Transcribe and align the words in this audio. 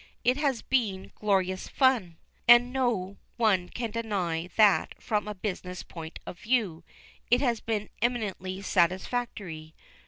It 0.23 0.35
has 0.37 0.63
been 0.63 1.11
glorious 1.13 1.67
fun, 1.67 2.17
and 2.47 2.73
no 2.73 3.17
one 3.37 3.69
can 3.69 3.91
deny 3.91 4.49
that 4.55 4.99
from 4.99 5.27
a 5.27 5.35
business 5.35 5.83
point 5.83 6.17
of 6.25 6.39
view 6.39 6.83
it 7.29 7.39
has 7.41 7.59
been 7.59 7.87
eminently 8.01 8.63
satisfactory. 8.63 9.75